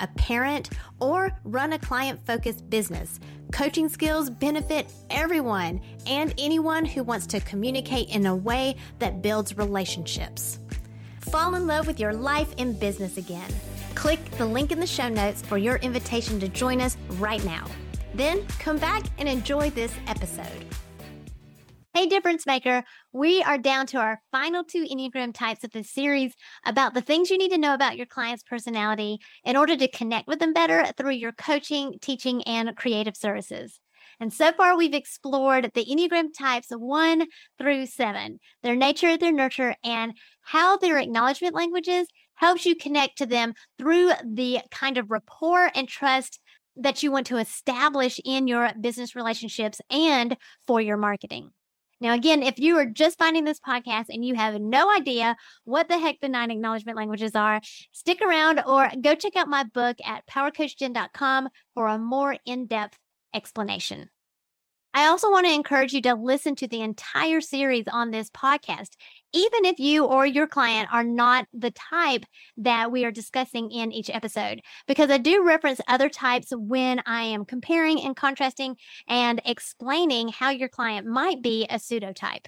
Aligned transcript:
a 0.00 0.06
parent, 0.08 0.70
or 0.98 1.30
run 1.44 1.72
a 1.72 1.78
client 1.78 2.24
focused 2.26 2.68
business, 2.68 3.20
coaching 3.52 3.88
skills 3.88 4.30
benefit 4.30 4.92
everyone 5.10 5.80
and 6.06 6.34
anyone 6.38 6.84
who 6.84 7.02
wants 7.02 7.26
to 7.28 7.40
communicate 7.40 8.08
in 8.08 8.26
a 8.26 8.34
way 8.34 8.76
that 8.98 9.22
builds 9.22 9.56
relationships. 9.56 10.58
Fall 11.20 11.54
in 11.54 11.66
love 11.66 11.86
with 11.86 12.00
your 12.00 12.12
life 12.12 12.54
and 12.58 12.78
business 12.78 13.16
again. 13.16 13.50
Click 13.94 14.24
the 14.32 14.46
link 14.46 14.72
in 14.72 14.80
the 14.80 14.86
show 14.86 15.08
notes 15.08 15.42
for 15.42 15.58
your 15.58 15.76
invitation 15.76 16.40
to 16.40 16.48
join 16.48 16.80
us 16.80 16.96
right 17.12 17.44
now. 17.44 17.66
Then 18.14 18.46
come 18.58 18.78
back 18.78 19.04
and 19.18 19.28
enjoy 19.28 19.70
this 19.70 19.92
episode. 20.06 20.66
Hey, 21.92 22.06
difference 22.06 22.46
maker. 22.46 22.84
We 23.12 23.42
are 23.42 23.58
down 23.58 23.84
to 23.88 23.98
our 23.98 24.22
final 24.30 24.62
two 24.62 24.84
Enneagram 24.84 25.34
types 25.34 25.64
of 25.64 25.72
this 25.72 25.90
series 25.90 26.34
about 26.64 26.94
the 26.94 27.00
things 27.00 27.30
you 27.30 27.36
need 27.36 27.50
to 27.50 27.58
know 27.58 27.74
about 27.74 27.96
your 27.96 28.06
client's 28.06 28.44
personality 28.44 29.18
in 29.42 29.56
order 29.56 29.76
to 29.76 29.88
connect 29.88 30.28
with 30.28 30.38
them 30.38 30.52
better 30.52 30.86
through 30.96 31.14
your 31.14 31.32
coaching, 31.32 31.98
teaching, 32.00 32.44
and 32.44 32.76
creative 32.76 33.16
services. 33.16 33.80
And 34.20 34.32
so 34.32 34.52
far, 34.52 34.76
we've 34.76 34.94
explored 34.94 35.72
the 35.74 35.84
Enneagram 35.84 36.28
types 36.32 36.68
one 36.70 37.26
through 37.58 37.86
seven, 37.86 38.38
their 38.62 38.76
nature, 38.76 39.18
their 39.18 39.32
nurture, 39.32 39.74
and 39.82 40.12
how 40.42 40.76
their 40.76 40.96
acknowledgement 40.96 41.56
languages 41.56 42.06
helps 42.34 42.64
you 42.64 42.76
connect 42.76 43.18
to 43.18 43.26
them 43.26 43.52
through 43.78 44.12
the 44.24 44.60
kind 44.70 44.96
of 44.96 45.10
rapport 45.10 45.72
and 45.74 45.88
trust 45.88 46.38
that 46.76 47.02
you 47.02 47.10
want 47.10 47.26
to 47.26 47.38
establish 47.38 48.20
in 48.24 48.46
your 48.46 48.70
business 48.80 49.16
relationships 49.16 49.80
and 49.90 50.36
for 50.68 50.80
your 50.80 50.96
marketing. 50.96 51.50
Now, 52.00 52.14
again, 52.14 52.42
if 52.42 52.58
you 52.58 52.76
are 52.78 52.86
just 52.86 53.18
finding 53.18 53.44
this 53.44 53.60
podcast 53.60 54.06
and 54.08 54.24
you 54.24 54.34
have 54.34 54.58
no 54.58 54.90
idea 54.90 55.36
what 55.64 55.88
the 55.88 55.98
heck 55.98 56.20
the 56.20 56.28
nine 56.28 56.50
acknowledgement 56.50 56.96
languages 56.96 57.34
are, 57.34 57.60
stick 57.92 58.22
around 58.22 58.62
or 58.66 58.90
go 59.02 59.14
check 59.14 59.36
out 59.36 59.48
my 59.48 59.64
book 59.64 59.98
at 60.04 60.26
powercoachjen.com 60.26 61.48
for 61.74 61.88
a 61.88 61.98
more 61.98 62.36
in 62.46 62.66
depth 62.66 62.98
explanation. 63.34 64.08
I 64.92 65.06
also 65.06 65.30
want 65.30 65.46
to 65.46 65.52
encourage 65.52 65.92
you 65.92 66.02
to 66.02 66.14
listen 66.14 66.56
to 66.56 66.66
the 66.66 66.80
entire 66.80 67.40
series 67.40 67.84
on 67.92 68.10
this 68.10 68.28
podcast, 68.30 68.90
even 69.32 69.64
if 69.64 69.78
you 69.78 70.04
or 70.04 70.26
your 70.26 70.46
client 70.46 70.88
are 70.92 71.04
not 71.04 71.46
the 71.52 71.70
type 71.70 72.24
that 72.56 72.90
we 72.90 73.04
are 73.04 73.10
discussing 73.10 73.70
in 73.70 73.92
each 73.92 74.10
episode, 74.10 74.60
because 74.86 75.10
I 75.10 75.18
do 75.18 75.44
reference 75.44 75.80
other 75.88 76.08
types 76.08 76.52
when 76.52 77.00
I 77.06 77.22
am 77.22 77.44
comparing 77.44 78.00
and 78.00 78.16
contrasting 78.16 78.76
and 79.08 79.40
explaining 79.44 80.28
how 80.28 80.50
your 80.50 80.68
client 80.68 81.06
might 81.06 81.42
be 81.42 81.66
a 81.70 81.76
pseudotype. 81.76 82.46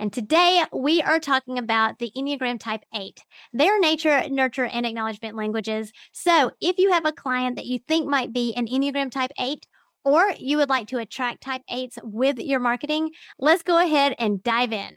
And 0.00 0.12
today 0.12 0.64
we 0.72 1.02
are 1.02 1.18
talking 1.18 1.58
about 1.58 1.98
the 1.98 2.12
Enneagram 2.16 2.60
Type 2.60 2.82
8, 2.94 3.20
their 3.52 3.80
nature, 3.80 4.28
nurture, 4.28 4.66
and 4.66 4.86
acknowledgement 4.86 5.36
languages. 5.36 5.92
So 6.12 6.52
if 6.60 6.78
you 6.78 6.92
have 6.92 7.04
a 7.04 7.12
client 7.12 7.56
that 7.56 7.66
you 7.66 7.80
think 7.88 8.08
might 8.08 8.32
be 8.32 8.54
an 8.54 8.68
Enneagram 8.68 9.10
Type 9.10 9.32
8, 9.38 9.66
or 10.04 10.32
you 10.38 10.56
would 10.56 10.68
like 10.68 10.86
to 10.88 10.98
attract 10.98 11.42
type 11.42 11.62
8s 11.70 11.98
with 12.02 12.38
your 12.38 12.60
marketing, 12.60 13.10
let's 13.38 13.64
go 13.64 13.84
ahead 13.84 14.14
and 14.18 14.42
dive 14.42 14.72
in. 14.72 14.96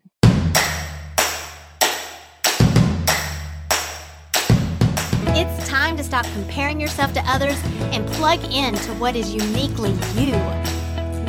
It's 5.33 5.65
time 5.69 5.95
to 5.95 6.03
stop 6.03 6.25
comparing 6.33 6.77
yourself 6.77 7.13
to 7.13 7.21
others 7.25 7.57
and 7.93 8.05
plug 8.05 8.43
in 8.51 8.75
to 8.75 8.93
what 8.95 9.15
is 9.15 9.33
uniquely 9.33 9.91
you. 10.13 10.33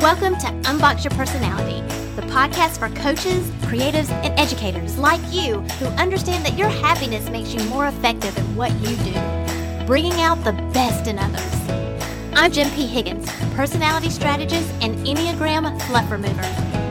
Welcome 0.01 0.35
to 0.39 0.47
Unbox 0.63 1.05
Your 1.05 1.11
Personality, 1.11 1.79
the 2.17 2.23
podcast 2.23 2.79
for 2.79 2.93
coaches, 3.01 3.49
creatives, 3.61 4.09
and 4.09 4.37
educators 4.37 4.97
like 4.97 5.21
you 5.31 5.61
who 5.79 5.85
understand 5.95 6.45
that 6.45 6.57
your 6.57 6.67
happiness 6.67 7.29
makes 7.29 7.53
you 7.53 7.63
more 7.69 7.87
effective 7.87 8.37
at 8.37 8.43
what 8.57 8.73
you 8.81 8.93
do, 8.97 9.85
bringing 9.87 10.19
out 10.19 10.43
the 10.43 10.51
best 10.73 11.07
in 11.07 11.17
others. 11.17 11.69
I'm 12.33 12.51
Jen 12.51 12.69
P. 12.71 12.85
Higgins, 12.85 13.31
personality 13.55 14.09
strategist 14.09 14.69
and 14.81 14.97
Enneagram 15.07 15.81
fluff 15.83 16.11
remover. 16.11 16.41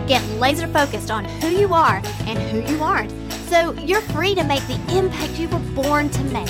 Get 0.09 0.27
laser 0.41 0.67
focused 0.67 1.11
on 1.11 1.27
who 1.27 1.49
you 1.49 1.75
are 1.75 2.01
and 2.21 2.39
who 2.39 2.62
you 2.72 2.83
aren't 2.83 3.12
so 3.53 3.72
you're 3.75 4.01
free 4.01 4.34
to 4.34 4.43
make 4.45 4.67
the 4.67 4.81
impact 4.97 5.39
you 5.39 5.47
were 5.51 5.59
born 5.75 6.09
to 6.09 6.25
make 6.25 6.49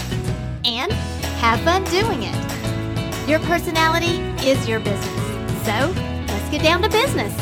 have 1.42 1.58
fun 1.62 1.82
doing 1.90 2.22
it. 2.22 3.28
Your 3.28 3.40
personality 3.40 4.20
is 4.48 4.68
your 4.68 4.78
business. 4.78 5.66
So 5.66 5.92
let's 6.28 6.50
get 6.50 6.62
down 6.62 6.82
to 6.82 6.88
business. 6.88 7.36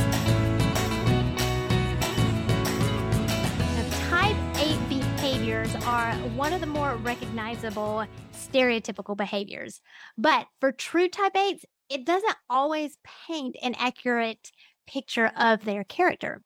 Type 4.09 4.35
8 4.57 4.89
behaviors 4.89 5.75
are 5.85 6.15
one 6.35 6.55
of 6.55 6.63
the 6.63 6.67
more 6.67 6.95
recognizable 6.97 8.07
stereotypical 8.33 9.19
behaviors. 9.19 9.83
But 10.17 10.47
for 10.61 10.73
true 10.73 11.09
type 11.09 11.35
8s, 11.35 11.65
it 11.91 12.07
doesn't 12.07 12.37
always 12.49 12.97
paint 13.27 13.57
an 13.63 13.75
accurate 13.79 14.51
picture 14.87 15.31
of 15.37 15.67
their 15.67 15.85
character. 15.85 16.41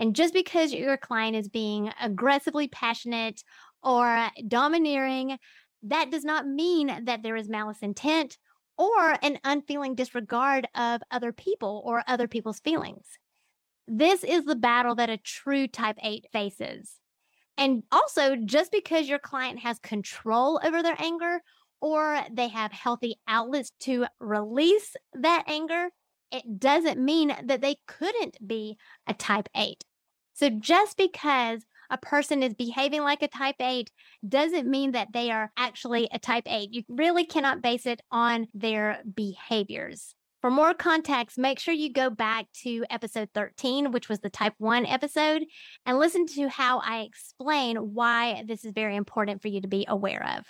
And 0.00 0.16
just 0.16 0.34
because 0.34 0.72
your 0.72 0.96
client 0.96 1.36
is 1.36 1.48
being 1.48 1.92
aggressively 2.00 2.66
passionate 2.66 3.44
or 3.82 4.28
domineering, 4.48 5.38
that 5.82 6.10
does 6.10 6.24
not 6.24 6.46
mean 6.46 7.04
that 7.04 7.22
there 7.22 7.36
is 7.36 7.48
malice 7.48 7.78
intent 7.82 8.38
or 8.76 9.16
an 9.22 9.38
unfeeling 9.44 9.94
disregard 9.94 10.66
of 10.74 11.02
other 11.10 11.32
people 11.32 11.82
or 11.84 12.02
other 12.06 12.28
people's 12.28 12.60
feelings. 12.60 13.06
This 13.86 14.24
is 14.24 14.44
the 14.44 14.56
battle 14.56 14.94
that 14.94 15.10
a 15.10 15.16
true 15.18 15.66
type 15.66 15.98
8 16.02 16.26
faces. 16.32 16.94
And 17.56 17.82
also, 17.92 18.36
just 18.36 18.72
because 18.72 19.08
your 19.08 19.18
client 19.18 19.58
has 19.58 19.78
control 19.78 20.60
over 20.64 20.82
their 20.82 20.96
anger 20.98 21.42
or 21.80 22.20
they 22.32 22.48
have 22.48 22.72
healthy 22.72 23.16
outlets 23.28 23.72
to 23.80 24.06
release 24.18 24.96
that 25.12 25.44
anger, 25.46 25.88
it 26.30 26.58
doesn't 26.58 26.98
mean 26.98 27.34
that 27.44 27.60
they 27.60 27.76
couldn't 27.86 28.36
be 28.46 28.78
a 29.06 29.12
type 29.12 29.48
8. 29.54 29.84
So, 30.32 30.48
just 30.48 30.96
because 30.96 31.66
a 31.90 31.98
person 31.98 32.42
is 32.42 32.54
behaving 32.54 33.02
like 33.02 33.22
a 33.22 33.28
type 33.28 33.56
8 33.60 33.90
doesn't 34.26 34.68
mean 34.68 34.92
that 34.92 35.12
they 35.12 35.30
are 35.30 35.52
actually 35.56 36.08
a 36.12 36.18
type 36.18 36.44
8. 36.46 36.72
You 36.72 36.84
really 36.88 37.24
cannot 37.24 37.62
base 37.62 37.86
it 37.86 38.00
on 38.10 38.46
their 38.54 39.02
behaviors. 39.14 40.14
For 40.40 40.50
more 40.50 40.72
context, 40.72 41.36
make 41.36 41.58
sure 41.58 41.74
you 41.74 41.92
go 41.92 42.08
back 42.08 42.46
to 42.62 42.86
episode 42.88 43.28
13, 43.34 43.92
which 43.92 44.08
was 44.08 44.20
the 44.20 44.30
type 44.30 44.54
1 44.56 44.86
episode, 44.86 45.44
and 45.84 45.98
listen 45.98 46.26
to 46.28 46.48
how 46.48 46.78
I 46.78 47.00
explain 47.00 47.76
why 47.76 48.44
this 48.46 48.64
is 48.64 48.72
very 48.72 48.96
important 48.96 49.42
for 49.42 49.48
you 49.48 49.60
to 49.60 49.68
be 49.68 49.84
aware 49.86 50.38
of. 50.38 50.46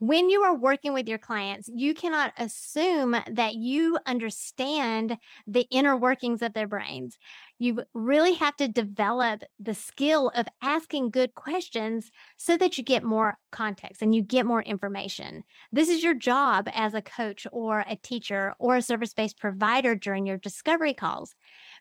When 0.00 0.30
you 0.30 0.42
are 0.42 0.54
working 0.54 0.92
with 0.92 1.08
your 1.08 1.18
clients, 1.18 1.68
you 1.74 1.92
cannot 1.92 2.32
assume 2.38 3.16
that 3.32 3.54
you 3.54 3.98
understand 4.06 5.16
the 5.46 5.66
inner 5.70 5.96
workings 5.96 6.40
of 6.40 6.52
their 6.52 6.68
brains. 6.68 7.18
You 7.58 7.82
really 7.92 8.34
have 8.34 8.56
to 8.56 8.68
develop 8.68 9.42
the 9.58 9.74
skill 9.74 10.30
of 10.34 10.46
asking 10.62 11.10
good 11.10 11.34
questions 11.34 12.10
so 12.36 12.56
that 12.56 12.78
you 12.78 12.84
get 12.84 13.02
more 13.02 13.36
context 13.50 14.00
and 14.00 14.14
you 14.14 14.22
get 14.22 14.46
more 14.46 14.62
information. 14.62 15.42
This 15.72 15.88
is 15.88 16.02
your 16.02 16.14
job 16.14 16.68
as 16.72 16.94
a 16.94 17.02
coach 17.02 17.46
or 17.50 17.84
a 17.88 17.96
teacher 17.96 18.54
or 18.58 18.76
a 18.76 18.82
service 18.82 19.12
based 19.12 19.38
provider 19.38 19.96
during 19.96 20.24
your 20.24 20.38
discovery 20.38 20.94
calls. 20.94 21.34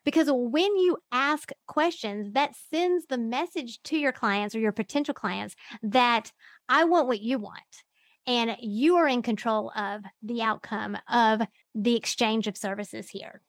Because 0.04 0.30
when 0.32 0.76
you 0.78 0.98
ask 1.12 1.52
questions, 1.68 2.34
that 2.34 2.56
sends 2.72 3.06
the 3.06 3.18
message 3.18 3.80
to 3.84 3.98
your 3.98 4.12
clients 4.12 4.56
or 4.56 4.60
your 4.60 4.72
potential 4.72 5.14
clients 5.14 5.56
that 5.84 6.32
I 6.68 6.86
want 6.86 7.08
what 7.08 7.22
you 7.22 7.38
want 7.38 7.84
and 8.28 8.58
you 8.60 8.98
are 8.98 9.08
in 9.08 9.22
control 9.22 9.72
of 9.76 10.04
the 10.22 10.42
outcome 10.42 10.98
of 11.10 11.42
the 11.74 11.96
exchange 11.96 12.48
of 12.48 12.58
services 12.58 13.10
here. 13.10 13.42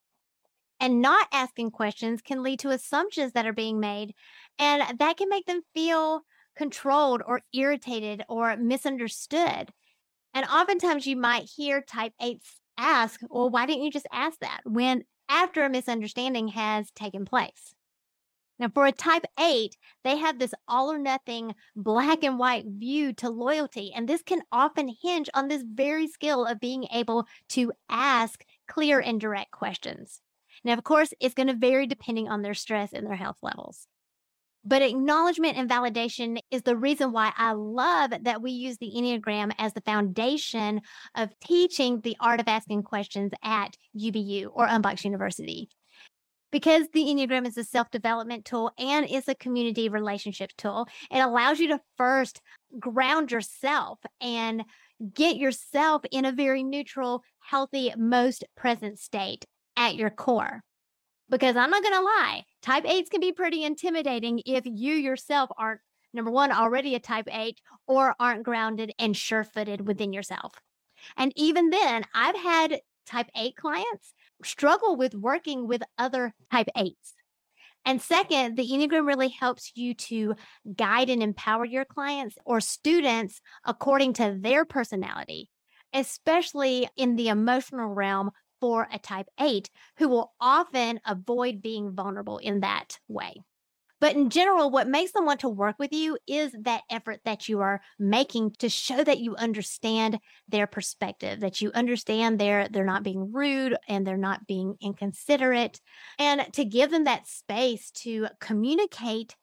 And 0.80 1.02
not 1.02 1.26
asking 1.32 1.72
questions 1.72 2.22
can 2.22 2.42
lead 2.42 2.60
to 2.60 2.70
assumptions 2.70 3.32
that 3.32 3.46
are 3.46 3.52
being 3.52 3.80
made, 3.80 4.14
and 4.58 4.98
that 4.98 5.16
can 5.16 5.28
make 5.28 5.46
them 5.46 5.62
feel 5.74 6.22
controlled 6.56 7.22
or 7.26 7.40
irritated 7.52 8.22
or 8.28 8.56
misunderstood. 8.56 9.70
And 10.34 10.46
oftentimes 10.46 11.06
you 11.06 11.16
might 11.16 11.50
hear 11.56 11.80
type 11.82 12.12
8s 12.22 12.60
ask, 12.78 13.20
Well, 13.28 13.50
why 13.50 13.66
didn't 13.66 13.82
you 13.82 13.90
just 13.90 14.06
ask 14.12 14.38
that? 14.40 14.60
When 14.64 15.04
after 15.28 15.64
a 15.64 15.70
misunderstanding 15.70 16.48
has 16.48 16.90
taken 16.92 17.24
place. 17.24 17.74
Now, 18.58 18.68
for 18.74 18.86
a 18.86 18.92
type 18.92 19.24
8, 19.38 19.76
they 20.02 20.16
have 20.16 20.38
this 20.38 20.54
all 20.66 20.90
or 20.90 20.98
nothing 20.98 21.54
black 21.76 22.24
and 22.24 22.38
white 22.38 22.64
view 22.66 23.12
to 23.14 23.30
loyalty. 23.30 23.92
And 23.94 24.08
this 24.08 24.22
can 24.22 24.42
often 24.50 24.92
hinge 25.00 25.30
on 25.32 25.46
this 25.46 25.62
very 25.62 26.08
skill 26.08 26.44
of 26.44 26.58
being 26.58 26.86
able 26.92 27.26
to 27.50 27.72
ask 27.88 28.44
clear 28.66 28.98
and 28.98 29.20
direct 29.20 29.52
questions. 29.52 30.20
Now, 30.64 30.74
of 30.74 30.84
course, 30.84 31.12
it's 31.20 31.34
going 31.34 31.48
to 31.48 31.54
vary 31.54 31.86
depending 31.86 32.28
on 32.28 32.42
their 32.42 32.54
stress 32.54 32.92
and 32.92 33.06
their 33.06 33.16
health 33.16 33.38
levels. 33.42 33.86
But 34.64 34.82
acknowledgement 34.82 35.56
and 35.56 35.70
validation 35.70 36.38
is 36.50 36.62
the 36.62 36.76
reason 36.76 37.12
why 37.12 37.32
I 37.36 37.52
love 37.52 38.12
that 38.22 38.42
we 38.42 38.50
use 38.50 38.76
the 38.76 38.92
Enneagram 38.94 39.52
as 39.56 39.72
the 39.72 39.80
foundation 39.80 40.82
of 41.14 41.30
teaching 41.40 42.00
the 42.00 42.16
art 42.20 42.40
of 42.40 42.48
asking 42.48 42.82
questions 42.82 43.32
at 43.42 43.76
UBU 43.96 44.50
or 44.52 44.66
Unbox 44.66 45.04
University 45.04 45.70
because 46.50 46.86
the 46.92 47.04
Enneagram 47.04 47.46
is 47.46 47.56
a 47.56 47.64
self 47.64 47.90
development 47.90 48.44
tool 48.44 48.72
and 48.78 49.08
is 49.08 49.28
a 49.28 49.34
community 49.34 49.88
relationship 49.88 50.50
tool, 50.56 50.86
it 51.10 51.18
allows 51.18 51.58
you 51.58 51.68
to 51.68 51.80
first 51.96 52.40
ground 52.78 53.30
yourself 53.30 53.98
and 54.20 54.64
get 55.14 55.36
yourself 55.36 56.02
in 56.10 56.24
a 56.24 56.32
very 56.32 56.62
neutral, 56.62 57.22
healthy, 57.40 57.92
most 57.96 58.44
present 58.56 58.98
state 58.98 59.44
at 59.78 59.94
your 59.94 60.10
core. 60.10 60.60
Because 61.30 61.56
I'm 61.56 61.70
not 61.70 61.82
going 61.82 61.94
to 61.94 62.00
lie, 62.00 62.44
type 62.62 62.84
8s 62.84 63.08
can 63.08 63.20
be 63.20 63.32
pretty 63.32 63.64
intimidating 63.64 64.42
if 64.44 64.64
you 64.66 64.94
yourself 64.94 65.50
aren't, 65.56 65.80
number 66.12 66.30
one, 66.30 66.52
already 66.52 66.94
a 66.94 67.00
type 67.00 67.28
8 67.30 67.58
or 67.86 68.14
aren't 68.18 68.42
grounded 68.42 68.92
and 68.98 69.16
sure 69.16 69.44
footed 69.44 69.86
within 69.86 70.12
yourself. 70.12 70.54
And 71.16 71.32
even 71.36 71.70
then, 71.70 72.04
I've 72.14 72.36
had 72.36 72.80
type 73.06 73.28
8 73.36 73.56
clients 73.56 74.14
struggle 74.42 74.96
with 74.96 75.14
working 75.14 75.68
with 75.68 75.82
other 75.96 76.34
type 76.50 76.68
8s. 76.76 77.14
And 77.84 78.02
second, 78.02 78.56
the 78.56 78.68
Enneagram 78.68 79.06
really 79.06 79.28
helps 79.28 79.72
you 79.74 79.94
to 79.94 80.34
guide 80.76 81.08
and 81.08 81.22
empower 81.22 81.64
your 81.64 81.84
clients 81.84 82.36
or 82.44 82.60
students 82.60 83.40
according 83.64 84.14
to 84.14 84.36
their 84.38 84.64
personality, 84.64 85.50
especially 85.92 86.88
in 86.96 87.16
the 87.16 87.28
emotional 87.28 87.88
realm 87.88 88.30
for 88.60 88.88
a 88.92 88.98
type 88.98 89.28
8 89.40 89.70
who 89.98 90.08
will 90.08 90.32
often 90.40 91.00
avoid 91.06 91.62
being 91.62 91.92
vulnerable 91.94 92.38
in 92.38 92.60
that 92.60 92.98
way. 93.08 93.34
But 94.00 94.14
in 94.14 94.30
general, 94.30 94.70
what 94.70 94.86
makes 94.86 95.10
them 95.10 95.26
want 95.26 95.40
to 95.40 95.48
work 95.48 95.76
with 95.78 95.92
you 95.92 96.18
is 96.28 96.54
that 96.60 96.82
effort 96.88 97.20
that 97.24 97.48
you 97.48 97.60
are 97.60 97.80
making 97.98 98.52
to 98.58 98.68
show 98.68 99.02
that 99.02 99.18
you 99.18 99.34
understand 99.34 100.20
their 100.48 100.68
perspective, 100.68 101.40
that 101.40 101.60
you 101.60 101.72
understand 101.74 102.38
they're 102.38 102.68
they're 102.68 102.84
not 102.84 103.02
being 103.02 103.32
rude 103.32 103.76
and 103.88 104.06
they're 104.06 104.16
not 104.16 104.46
being 104.46 104.76
inconsiderate, 104.80 105.80
and 106.18 106.46
to 106.52 106.64
give 106.64 106.92
them 106.92 107.04
that 107.04 107.26
space 107.26 107.90
to 107.90 108.28
communicate 108.40 109.34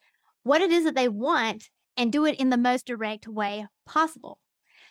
what 0.44 0.62
it 0.62 0.71
is 0.71 0.85
that 0.85 0.95
they 0.95 1.09
want 1.09 1.69
and 1.97 2.12
do 2.12 2.25
it 2.25 2.39
in 2.39 2.50
the 2.50 2.57
most 2.57 2.85
direct 2.85 3.27
way 3.27 3.67
possible. 3.85 4.39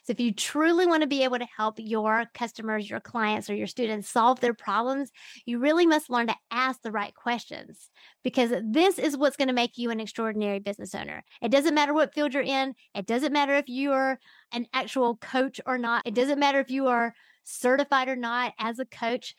So 0.04 0.10
if 0.10 0.20
you 0.20 0.32
truly 0.32 0.86
want 0.86 1.02
to 1.02 1.08
be 1.08 1.24
able 1.24 1.38
to 1.38 1.46
help 1.56 1.76
your 1.78 2.26
customers, 2.34 2.88
your 2.88 3.00
clients, 3.00 3.48
or 3.48 3.54
your 3.54 3.66
students 3.66 4.08
solve 4.08 4.38
their 4.38 4.52
problems, 4.52 5.10
you 5.46 5.58
really 5.58 5.86
must 5.86 6.10
learn 6.10 6.26
to 6.26 6.36
ask 6.50 6.82
the 6.82 6.92
right 6.92 7.14
questions 7.14 7.88
because 8.22 8.52
this 8.62 8.98
is 8.98 9.16
what's 9.16 9.36
going 9.36 9.48
to 9.48 9.54
make 9.54 9.78
you 9.78 9.90
an 9.90 10.00
extraordinary 10.00 10.58
business 10.58 10.94
owner. 10.94 11.24
It 11.40 11.50
doesn't 11.50 11.74
matter 11.74 11.94
what 11.94 12.12
field 12.12 12.34
you're 12.34 12.42
in. 12.42 12.74
It 12.94 13.06
doesn't 13.06 13.32
matter 13.32 13.54
if 13.54 13.68
you 13.68 13.92
are 13.92 14.18
an 14.52 14.66
actual 14.74 15.16
coach 15.16 15.58
or 15.64 15.78
not. 15.78 16.06
It 16.06 16.14
doesn't 16.14 16.38
matter 16.38 16.60
if 16.60 16.70
you 16.70 16.86
are 16.88 17.14
certified 17.44 18.08
or 18.08 18.16
not 18.16 18.52
as 18.58 18.78
a 18.78 18.84
coach 18.84 19.34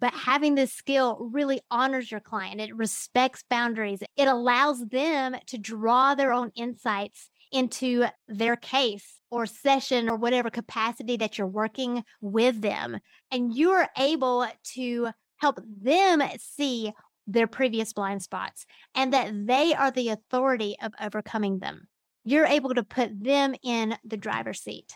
but 0.00 0.12
having 0.12 0.54
this 0.54 0.72
skill 0.72 1.30
really 1.32 1.62
honors 1.70 2.10
your 2.10 2.20
client. 2.20 2.60
It 2.60 2.76
respects 2.76 3.44
boundaries. 3.48 4.02
It 4.16 4.28
allows 4.28 4.84
them 4.88 5.34
to 5.46 5.56
draw 5.56 6.14
their 6.14 6.30
own 6.32 6.50
insights 6.54 7.30
into 7.52 8.06
their 8.28 8.56
case 8.56 9.20
or 9.30 9.46
session 9.46 10.08
or 10.08 10.16
whatever 10.16 10.50
capacity 10.50 11.16
that 11.16 11.38
you're 11.38 11.46
working 11.46 12.04
with 12.20 12.60
them. 12.60 12.98
And 13.30 13.54
you're 13.54 13.88
able 13.98 14.46
to 14.74 15.08
help 15.38 15.60
them 15.82 16.22
see 16.38 16.92
their 17.26 17.46
previous 17.46 17.92
blind 17.92 18.22
spots 18.22 18.66
and 18.94 19.12
that 19.12 19.32
they 19.46 19.74
are 19.74 19.90
the 19.90 20.10
authority 20.10 20.76
of 20.82 20.92
overcoming 21.00 21.58
them. 21.58 21.88
You're 22.24 22.46
able 22.46 22.74
to 22.74 22.82
put 22.82 23.22
them 23.22 23.54
in 23.62 23.96
the 24.04 24.16
driver's 24.16 24.60
seat. 24.60 24.94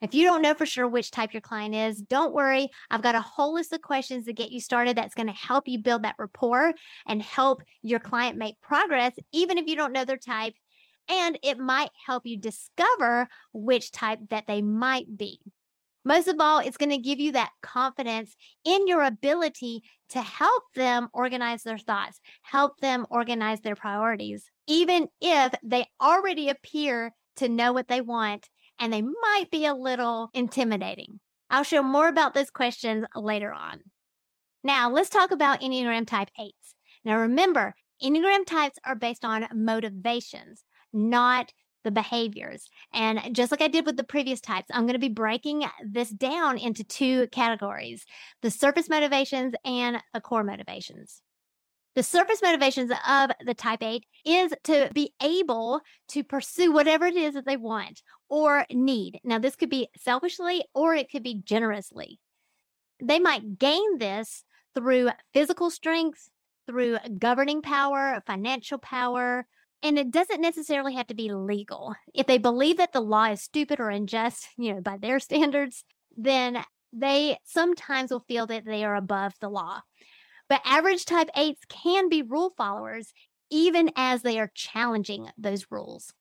If 0.00 0.12
you 0.14 0.24
don't 0.24 0.42
know 0.42 0.52
for 0.52 0.66
sure 0.66 0.86
which 0.86 1.10
type 1.10 1.32
your 1.32 1.40
client 1.40 1.74
is, 1.74 2.02
don't 2.02 2.34
worry. 2.34 2.68
I've 2.90 3.00
got 3.00 3.14
a 3.14 3.22
whole 3.22 3.54
list 3.54 3.72
of 3.72 3.80
questions 3.80 4.26
to 4.26 4.34
get 4.34 4.50
you 4.50 4.60
started 4.60 4.96
that's 4.96 5.14
going 5.14 5.28
to 5.28 5.32
help 5.32 5.66
you 5.66 5.78
build 5.78 6.02
that 6.02 6.16
rapport 6.18 6.74
and 7.06 7.22
help 7.22 7.62
your 7.80 8.00
client 8.00 8.36
make 8.36 8.60
progress, 8.60 9.14
even 9.32 9.56
if 9.56 9.66
you 9.66 9.76
don't 9.76 9.94
know 9.94 10.04
their 10.04 10.18
type 10.18 10.52
and 11.08 11.38
it 11.42 11.58
might 11.58 11.90
help 12.06 12.26
you 12.26 12.38
discover 12.38 13.28
which 13.52 13.92
type 13.92 14.20
that 14.30 14.46
they 14.46 14.62
might 14.62 15.16
be. 15.16 15.40
Most 16.04 16.28
of 16.28 16.36
all, 16.38 16.58
it's 16.58 16.76
going 16.76 16.90
to 16.90 16.98
give 16.98 17.18
you 17.18 17.32
that 17.32 17.52
confidence 17.62 18.36
in 18.64 18.86
your 18.86 19.02
ability 19.02 19.82
to 20.10 20.20
help 20.20 20.64
them 20.74 21.08
organize 21.14 21.62
their 21.62 21.78
thoughts, 21.78 22.20
help 22.42 22.78
them 22.80 23.06
organize 23.10 23.60
their 23.60 23.74
priorities, 23.74 24.44
even 24.66 25.08
if 25.20 25.54
they 25.62 25.86
already 26.00 26.50
appear 26.50 27.12
to 27.36 27.48
know 27.48 27.72
what 27.72 27.88
they 27.88 28.02
want 28.02 28.48
and 28.78 28.92
they 28.92 29.02
might 29.02 29.46
be 29.50 29.64
a 29.64 29.74
little 29.74 30.28
intimidating. 30.34 31.20
I'll 31.48 31.62
show 31.62 31.82
more 31.82 32.08
about 32.08 32.34
those 32.34 32.50
questions 32.50 33.06
later 33.14 33.52
on. 33.52 33.80
Now, 34.62 34.90
let's 34.90 35.10
talk 35.10 35.30
about 35.30 35.60
Enneagram 35.60 36.06
Type 36.06 36.30
8s. 36.38 36.74
Now, 37.04 37.20
remember, 37.20 37.74
Enneagram 38.02 38.46
types 38.46 38.78
are 38.84 38.96
based 38.96 39.24
on 39.24 39.46
motivations 39.54 40.64
not 40.94 41.52
the 41.84 41.90
behaviors. 41.90 42.68
And 42.92 43.34
just 43.34 43.50
like 43.50 43.60
I 43.60 43.68
did 43.68 43.86
with 43.86 43.96
the 43.96 44.04
previous 44.04 44.40
types, 44.40 44.68
I'm 44.72 44.84
going 44.84 44.94
to 44.94 44.98
be 44.98 45.08
breaking 45.08 45.64
this 45.86 46.10
down 46.10 46.58
into 46.58 46.82
two 46.82 47.28
categories 47.28 48.04
the 48.40 48.50
surface 48.50 48.88
motivations 48.88 49.54
and 49.64 50.02
the 50.12 50.20
core 50.20 50.44
motivations. 50.44 51.20
The 51.94 52.02
surface 52.02 52.42
motivations 52.42 52.90
of 53.08 53.30
the 53.46 53.54
type 53.54 53.80
8 53.80 54.04
is 54.24 54.52
to 54.64 54.90
be 54.92 55.14
able 55.22 55.80
to 56.08 56.24
pursue 56.24 56.72
whatever 56.72 57.06
it 57.06 57.14
is 57.14 57.34
that 57.34 57.46
they 57.46 57.56
want 57.56 58.02
or 58.28 58.66
need. 58.72 59.20
Now, 59.22 59.38
this 59.38 59.54
could 59.54 59.70
be 59.70 59.88
selfishly 59.96 60.64
or 60.74 60.96
it 60.96 61.08
could 61.08 61.22
be 61.22 61.40
generously. 61.44 62.18
They 63.00 63.20
might 63.20 63.58
gain 63.58 63.98
this 63.98 64.44
through 64.74 65.10
physical 65.32 65.70
strength, 65.70 66.28
through 66.66 66.98
governing 67.18 67.62
power, 67.62 68.20
financial 68.26 68.78
power, 68.78 69.46
and 69.84 69.98
it 69.98 70.10
doesn't 70.10 70.40
necessarily 70.40 70.94
have 70.94 71.06
to 71.08 71.14
be 71.14 71.30
legal. 71.30 71.94
If 72.14 72.26
they 72.26 72.38
believe 72.38 72.78
that 72.78 72.94
the 72.94 73.02
law 73.02 73.26
is 73.26 73.42
stupid 73.42 73.78
or 73.78 73.90
unjust, 73.90 74.48
you 74.56 74.72
know, 74.72 74.80
by 74.80 74.96
their 74.96 75.20
standards, 75.20 75.84
then 76.16 76.64
they 76.92 77.38
sometimes 77.44 78.10
will 78.10 78.24
feel 78.26 78.46
that 78.46 78.64
they 78.64 78.82
are 78.82 78.96
above 78.96 79.34
the 79.40 79.50
law. 79.50 79.82
But 80.48 80.62
average 80.64 81.04
type 81.04 81.28
8s 81.36 81.58
can 81.68 82.08
be 82.08 82.22
rule 82.22 82.54
followers 82.56 83.12
even 83.50 83.90
as 83.94 84.22
they 84.22 84.38
are 84.38 84.50
challenging 84.54 85.28
those 85.36 85.66
rules. 85.70 86.14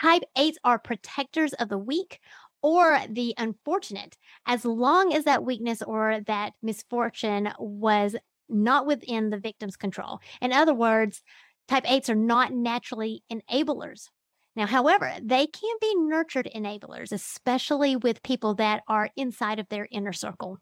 Type 0.00 0.24
8s 0.36 0.56
are 0.64 0.78
protectors 0.78 1.52
of 1.54 1.68
the 1.68 1.78
weak 1.78 2.20
or 2.62 3.00
the 3.08 3.32
unfortunate, 3.38 4.16
as 4.44 4.64
long 4.64 5.14
as 5.14 5.24
that 5.24 5.44
weakness 5.44 5.82
or 5.82 6.20
that 6.26 6.54
misfortune 6.62 7.52
was 7.58 8.16
not 8.48 8.86
within 8.86 9.30
the 9.30 9.38
victim's 9.38 9.76
control. 9.76 10.20
In 10.40 10.52
other 10.52 10.74
words, 10.74 11.22
Type 11.68 11.84
8s 11.84 12.08
are 12.08 12.14
not 12.14 12.52
naturally 12.52 13.22
enablers. 13.30 14.08
Now, 14.54 14.66
however, 14.66 15.12
they 15.22 15.46
can 15.46 15.76
be 15.80 15.94
nurtured 15.96 16.48
enablers, 16.54 17.12
especially 17.12 17.96
with 17.96 18.22
people 18.22 18.54
that 18.54 18.82
are 18.88 19.10
inside 19.16 19.58
of 19.58 19.68
their 19.68 19.86
inner 19.90 20.12
circle. 20.12 20.58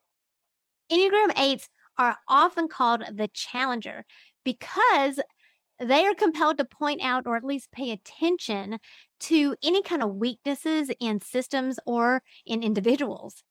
Enneagram 0.91 1.33
8s 1.35 1.69
are 1.97 2.17
often 2.29 2.69
called 2.69 3.05
the 3.13 3.29
challenger 3.33 4.05
because 4.45 5.21
they 5.79 6.07
are 6.07 6.15
compelled 6.15 6.59
to 6.59 6.65
point 6.65 7.01
out 7.03 7.27
or 7.27 7.37
at 7.37 7.45
least 7.45 7.73
pay 7.73 7.93
attention 7.93 8.79
to 9.21 9.55
any 9.63 9.83
kind 9.83 10.03
of 10.03 10.15
weaknesses 10.15 10.91
in 11.01 11.21
systems 11.21 11.79
or 11.87 12.23
in 12.45 12.63
individuals. 12.63 13.43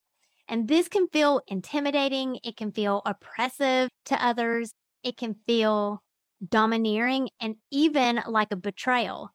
And 0.47 0.67
this 0.67 0.89
can 0.89 1.07
feel 1.07 1.41
intimidating, 1.47 2.39
it 2.43 2.57
can 2.57 2.71
feel 2.71 3.01
oppressive 3.05 3.89
to 4.05 4.25
others, 4.25 4.73
it 5.03 5.15
can 5.15 5.35
feel 5.47 6.02
domineering, 6.49 7.29
and 7.39 7.55
even 7.71 8.21
like 8.27 8.51
a 8.51 8.55
betrayal. 8.57 9.31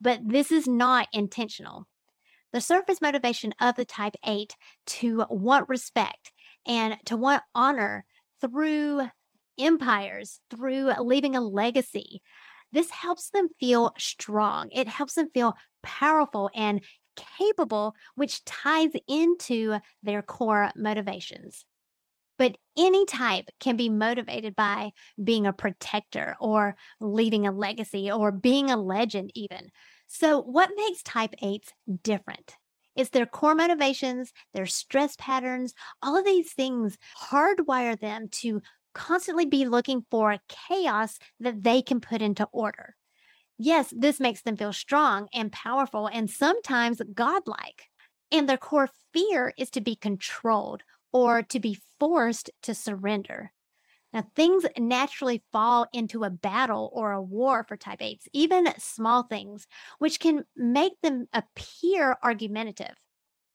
But 0.00 0.20
this 0.24 0.52
is 0.52 0.66
not 0.66 1.08
intentional. 1.12 1.86
The 2.52 2.60
surface 2.60 3.00
motivation 3.00 3.54
of 3.60 3.76
the 3.76 3.84
type 3.84 4.14
8 4.24 4.54
to 4.86 5.24
want 5.28 5.68
respect 5.68 6.32
and 6.66 6.96
to 7.06 7.16
want 7.16 7.42
honor 7.54 8.04
through 8.40 9.08
empires, 9.58 10.40
through 10.50 10.92
leaving 11.00 11.34
a 11.34 11.40
legacy. 11.40 12.22
This 12.72 12.90
helps 12.90 13.30
them 13.30 13.48
feel 13.58 13.92
strong. 13.98 14.68
It 14.72 14.88
helps 14.88 15.14
them 15.14 15.30
feel 15.32 15.54
powerful 15.82 16.50
and 16.54 16.82
capable, 17.38 17.94
which 18.14 18.44
ties 18.44 18.90
into 19.08 19.78
their 20.02 20.22
core 20.22 20.70
motivations. 20.76 21.64
But 22.38 22.56
any 22.76 23.06
type 23.06 23.46
can 23.60 23.76
be 23.76 23.88
motivated 23.88 24.54
by 24.54 24.92
being 25.22 25.46
a 25.46 25.52
protector 25.52 26.36
or 26.40 26.76
leaving 27.00 27.46
a 27.46 27.52
legacy 27.52 28.10
or 28.10 28.30
being 28.30 28.70
a 28.70 28.76
legend, 28.76 29.30
even. 29.34 29.70
So, 30.06 30.42
what 30.42 30.70
makes 30.76 31.02
type 31.02 31.34
8s 31.42 31.72
different? 32.02 32.56
It's 32.94 33.10
their 33.10 33.26
core 33.26 33.54
motivations, 33.54 34.32
their 34.54 34.66
stress 34.66 35.16
patterns, 35.18 35.74
all 36.02 36.16
of 36.16 36.24
these 36.24 36.52
things 36.52 36.96
hardwire 37.28 37.98
them 37.98 38.28
to 38.40 38.62
constantly 38.94 39.44
be 39.44 39.66
looking 39.66 40.04
for 40.10 40.38
chaos 40.48 41.18
that 41.40 41.62
they 41.62 41.82
can 41.82 42.00
put 42.00 42.22
into 42.22 42.48
order. 42.52 42.96
Yes, 43.58 43.92
this 43.96 44.20
makes 44.20 44.42
them 44.42 44.56
feel 44.56 44.72
strong 44.72 45.28
and 45.32 45.52
powerful 45.52 46.06
and 46.06 46.30
sometimes 46.30 47.00
godlike. 47.14 47.84
And 48.30 48.48
their 48.48 48.58
core 48.58 48.88
fear 49.12 49.52
is 49.56 49.70
to 49.70 49.80
be 49.80 49.96
controlled 49.96 50.82
or 51.16 51.42
to 51.42 51.58
be 51.58 51.78
forced 51.98 52.50
to 52.60 52.74
surrender. 52.74 53.50
Now, 54.12 54.30
things 54.36 54.66
naturally 54.76 55.42
fall 55.50 55.86
into 55.94 56.24
a 56.24 56.30
battle 56.30 56.90
or 56.92 57.12
a 57.12 57.22
war 57.22 57.64
for 57.64 57.78
type 57.78 58.00
8s, 58.00 58.28
even 58.34 58.66
small 58.78 59.22
things, 59.22 59.66
which 59.98 60.20
can 60.20 60.44
make 60.54 60.92
them 61.02 61.26
appear 61.32 62.18
argumentative. 62.22 62.94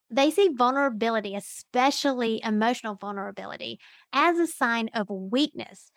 They 0.10 0.32
see 0.32 0.50
vulnerability, 0.50 1.36
especially 1.36 2.42
emotional 2.44 2.96
vulnerability, 2.96 3.80
as 4.12 4.40
a 4.40 4.48
sign 4.48 4.90
of 4.96 5.08
weakness, 5.12 5.92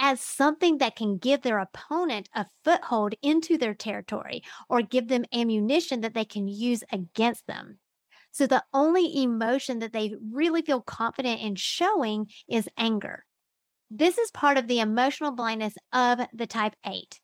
as 0.00 0.20
something 0.20 0.78
that 0.78 0.96
can 0.96 1.18
give 1.18 1.42
their 1.42 1.60
opponent 1.60 2.28
a 2.34 2.46
foothold 2.64 3.14
into 3.22 3.56
their 3.56 3.74
territory 3.74 4.42
or 4.68 4.82
give 4.82 5.06
them 5.06 5.24
ammunition 5.32 6.00
that 6.00 6.14
they 6.14 6.24
can 6.24 6.48
use 6.48 6.82
against 6.90 7.46
them. 7.46 7.78
So 8.32 8.46
the 8.46 8.64
only 8.72 9.22
emotion 9.22 9.80
that 9.80 9.92
they 9.92 10.14
really 10.32 10.62
feel 10.62 10.80
confident 10.80 11.40
in 11.40 11.56
showing 11.56 12.28
is 12.48 12.68
anger. 12.76 13.24
This 13.90 14.18
is 14.18 14.30
part 14.30 14.56
of 14.56 14.68
the 14.68 14.80
emotional 14.80 15.32
blindness 15.32 15.74
of 15.92 16.20
the 16.32 16.46
type 16.46 16.74
8. 16.86 17.20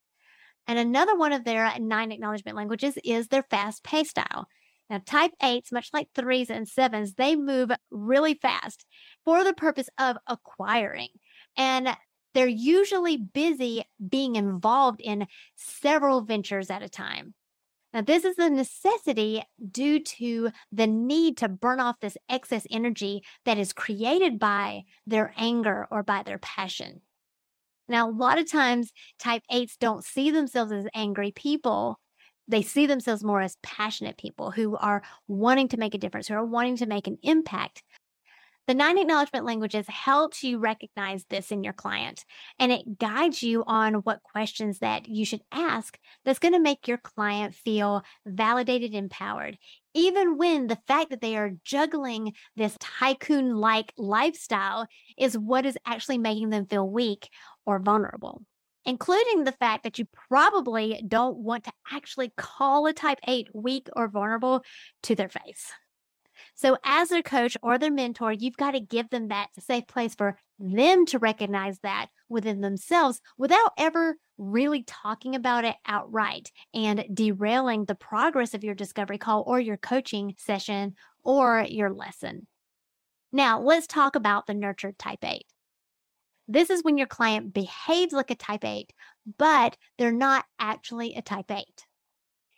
And 0.67 0.79
another 0.79 1.17
one 1.17 1.33
of 1.33 1.45
their 1.45 1.73
nine 1.79 2.11
acknowledgement 2.11 2.57
languages 2.57 2.99
is 3.05 3.29
their 3.29 3.45
fast 3.45 3.85
paced 3.85 4.11
style. 4.11 4.49
Now, 4.91 5.01
type 5.05 5.33
8s, 5.43 5.73
much 5.73 5.91
like 5.93 6.09
3s 6.15 6.51
and 6.51 6.69
7s, 6.69 7.15
they 7.15 7.37
move 7.37 7.71
really 7.91 8.35
fast 8.35 8.85
for 9.25 9.45
the 9.45 9.55
purpose 9.55 9.89
of 9.99 10.17
acquiring. 10.27 11.09
And 11.57 11.97
they're 12.35 12.47
usually 12.47 13.17
busy 13.17 13.85
being 14.09 14.37
involved 14.37 15.01
in 15.01 15.27
several 15.55 16.21
ventures 16.21 16.69
at 16.69 16.83
a 16.83 16.89
time. 16.89 17.35
Now, 17.97 18.03
this 18.03 18.27
is 18.27 18.37
a 18.37 18.51
necessity 18.51 19.43
due 19.71 20.01
to 20.01 20.51
the 20.71 20.87
need 20.87 21.39
to 21.39 21.49
burn 21.49 21.81
off 21.81 21.99
this 21.99 22.19
excess 22.29 22.67
energy 22.71 23.23
that 23.47 23.57
is 23.57 23.73
created 23.73 24.39
by 24.39 24.83
their 25.07 25.33
anger 25.39 25.89
or 25.91 26.03
by 26.03 26.23
their 26.23 26.37
passion. 26.37 27.01
Now, 27.89 28.11
a 28.11 28.13
lot 28.13 28.39
of 28.39 28.53
times, 28.53 28.93
type 29.19 29.45
8s 29.51 29.79
don't 29.81 30.05
see 30.05 30.31
themselves 30.31 30.73
as 30.73 30.87
angry 30.95 31.33
people. 31.33 31.99
They 32.47 32.61
see 32.61 32.85
themselves 32.85 33.25
more 33.25 33.41
as 33.41 33.57
passionate 33.63 34.19
people 34.19 34.51
who 34.51 34.77
are 34.77 35.03
wanting 35.27 35.69
to 35.69 35.79
make 35.79 35.95
a 35.95 35.99
difference, 35.99 36.29
who 36.29 36.35
are 36.35 36.45
wanting 36.45 36.77
to 36.77 36.87
make 36.87 37.07
an 37.07 37.17
impact. 37.23 37.83
The 38.67 38.75
nine 38.75 38.99
acknowledgement 38.99 39.45
languages 39.45 39.87
helps 39.87 40.43
you 40.43 40.59
recognize 40.59 41.25
this 41.27 41.53
in 41.53 41.63
your 41.63 41.73
client 41.73 42.25
and 42.59 42.73
it 42.73 42.99
guides 42.99 43.41
you 43.41 43.63
on 43.65 43.95
what 43.95 44.25
questions 44.25 44.81
that 44.81 45.09
you 45.09 45.25
should 45.25 45.43
ask 45.53 45.97
that's 46.25 46.41
going 46.41 46.55
to 46.55 46.59
make 46.59 46.89
your 46.89 46.99
client 46.99 47.55
feel 47.55 48.03
validated, 48.27 48.93
empowered, 48.93 49.57
even 49.95 50.37
when 50.37 50.67
the 50.67 50.79
fact 50.89 51.11
that 51.11 51.21
they 51.21 51.37
are 51.37 51.53
juggling 51.65 52.33
this 52.57 52.77
tycoon 52.81 53.55
like 53.55 53.93
lifestyle 53.97 54.89
is 55.17 55.39
what 55.39 55.65
is 55.65 55.79
actually 55.87 56.19
making 56.19 56.51
them 56.51 56.67
feel 56.67 56.91
weak 56.91 57.29
or 57.67 57.79
vulnerable 57.79 58.43
including 58.89 59.43
the 59.43 59.51
fact 59.51 59.83
that 59.83 59.99
you 59.99 60.07
probably 60.29 61.03
don't 61.09 61.37
want 61.39 61.65
to 61.65 61.73
actually 61.93 62.33
call 62.37 62.87
a 62.87 62.93
type 62.93 63.19
8 63.27 63.49
weak 63.53 63.89
or 63.97 64.07
vulnerable 64.07 64.63
to 65.03 65.17
their 65.17 65.29
face. 65.29 65.73
So, 66.57 66.79
as 66.85 67.11
their 67.11 67.23
coach 67.23 67.57
or 67.63 67.77
their 67.77 67.91
mentor, 67.91 68.33
you've 68.33 68.57
got 68.57 68.71
to 68.73 68.81
give 68.81 69.11
them 69.11 69.29
that 69.29 69.49
safe 69.59 69.87
place 69.87 70.15
for 70.15 70.39
them 70.59 71.05
to 71.07 71.19
recognize 71.19 71.79
that 71.81 72.09
within 72.31 72.63
themselves 72.63 73.21
without 73.37 73.73
ever 73.79 74.17
really 74.39 74.83
talking 74.83 75.35
about 75.35 75.65
it 75.65 75.77
outright 75.87 76.51
and 76.73 77.05
derailing 77.13 77.85
the 77.85 77.95
progress 77.95 78.55
of 78.55 78.65
your 78.65 78.75
discovery 78.75 79.19
call 79.19 79.45
or 79.47 79.61
your 79.61 79.77
coaching 79.77 80.35
session 80.39 80.95
or 81.23 81.67
your 81.69 81.93
lesson. 81.93 82.47
Now, 83.33 83.61
let's 83.61 83.87
talk 83.87 84.17
about 84.17 84.47
the 84.47 84.55
nurtured 84.55 84.99
type 84.99 85.23
8. 85.23 85.45
This 86.49 86.71
is 86.71 86.83
when 86.83 86.97
your 86.97 87.07
client 87.07 87.53
behaves 87.53 88.13
like 88.13 88.31
a 88.31 88.35
type 88.35 88.65
8, 88.65 88.93
but 89.37 89.77
they're 89.99 90.13
not 90.13 90.47
actually 90.59 91.15
a 91.15 91.23
type 91.23 91.51
8 91.51 91.86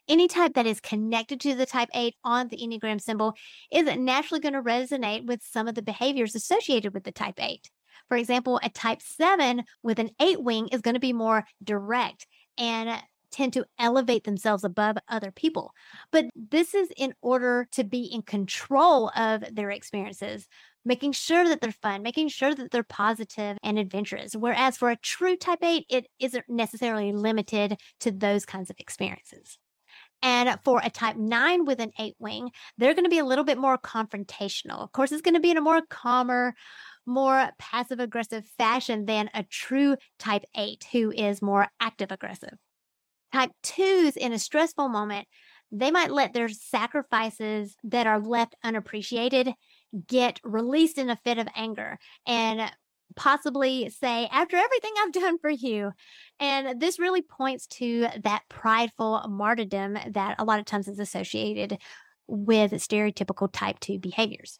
any 0.08 0.28
type 0.28 0.54
that 0.54 0.66
is 0.66 0.80
connected 0.80 1.40
to 1.40 1.54
the 1.54 1.66
type 1.66 1.88
8 1.94 2.14
on 2.24 2.48
the 2.48 2.56
Enneagram 2.56 3.00
symbol 3.00 3.34
is 3.70 3.84
naturally 3.96 4.40
going 4.40 4.54
to 4.54 4.62
resonate 4.62 5.26
with 5.26 5.42
some 5.42 5.68
of 5.68 5.74
the 5.74 5.82
behaviors 5.82 6.34
associated 6.34 6.94
with 6.94 7.04
the 7.04 7.12
type 7.12 7.38
8. 7.38 7.70
For 8.08 8.16
example, 8.16 8.60
a 8.62 8.70
type 8.70 9.02
7 9.02 9.64
with 9.82 9.98
an 9.98 10.10
8 10.20 10.42
wing 10.42 10.68
is 10.68 10.80
going 10.80 10.94
to 10.94 11.00
be 11.00 11.12
more 11.12 11.44
direct 11.62 12.26
and 12.56 13.02
tend 13.30 13.52
to 13.52 13.66
elevate 13.78 14.24
themselves 14.24 14.64
above 14.64 14.96
other 15.08 15.30
people. 15.30 15.72
But 16.10 16.26
this 16.34 16.74
is 16.74 16.88
in 16.96 17.14
order 17.20 17.68
to 17.72 17.84
be 17.84 18.04
in 18.04 18.22
control 18.22 19.10
of 19.14 19.44
their 19.54 19.70
experiences, 19.70 20.48
making 20.84 21.12
sure 21.12 21.46
that 21.46 21.60
they're 21.60 21.72
fun, 21.72 22.02
making 22.02 22.28
sure 22.28 22.54
that 22.54 22.70
they're 22.70 22.82
positive 22.82 23.58
and 23.62 23.78
adventurous. 23.78 24.34
Whereas 24.34 24.78
for 24.78 24.90
a 24.90 24.96
true 24.96 25.36
type 25.36 25.62
8, 25.62 25.84
it 25.90 26.06
isn't 26.18 26.48
necessarily 26.48 27.12
limited 27.12 27.78
to 28.00 28.10
those 28.10 28.46
kinds 28.46 28.70
of 28.70 28.76
experiences. 28.78 29.58
And 30.22 30.58
for 30.64 30.80
a 30.82 30.90
type 30.90 31.16
nine 31.16 31.64
with 31.64 31.80
an 31.80 31.92
eight 31.98 32.16
wing, 32.18 32.50
they're 32.76 32.94
going 32.94 33.04
to 33.04 33.10
be 33.10 33.20
a 33.20 33.25
little 33.25 33.44
bit 33.44 33.58
more 33.58 33.78
confrontational. 33.78 34.80
Of 34.80 34.92
course, 34.92 35.12
it's 35.12 35.22
going 35.22 35.34
to 35.34 35.40
be 35.40 35.50
in 35.50 35.56
a 35.56 35.62
more 35.62 35.82
calmer, 35.88 36.54
more 37.06 37.50
passive 37.58 38.00
aggressive 38.00 38.44
fashion 38.58 39.04
than 39.06 39.30
a 39.32 39.44
true 39.44 39.96
type 40.18 40.44
eight 40.56 40.87
who 40.92 41.12
is 41.12 41.40
more 41.40 41.68
active 41.80 42.10
aggressive. 42.10 42.54
Type 43.32 43.50
twos 43.62 44.16
in 44.16 44.32
a 44.32 44.38
stressful 44.38 44.88
moment, 44.88 45.28
they 45.70 45.90
might 45.90 46.10
let 46.10 46.32
their 46.32 46.48
sacrifices 46.48 47.76
that 47.84 48.06
are 48.06 48.18
left 48.18 48.56
unappreciated 48.64 49.52
get 50.06 50.40
released 50.42 50.98
in 50.98 51.10
a 51.10 51.16
fit 51.25 51.38
of 51.38 51.48
anger 51.54 51.98
and 52.26 52.72
possibly 53.16 53.88
say, 53.90 54.28
after 54.30 54.56
everything 54.56 54.92
I've 54.98 55.12
done 55.12 55.38
for 55.38 55.50
you. 55.50 55.92
And 56.40 56.80
this 56.80 56.98
really 56.98 57.22
points 57.22 57.66
to 57.78 58.08
that 58.22 58.42
prideful 58.48 59.24
martyrdom 59.28 59.98
that 60.10 60.36
a 60.38 60.44
lot 60.44 60.58
of 60.58 60.64
times 60.64 60.88
is 60.88 60.98
associated 60.98 61.78
with 62.26 62.72
stereotypical 62.72 63.48
type 63.52 63.80
2 63.80 63.98
behaviors. 63.98 64.58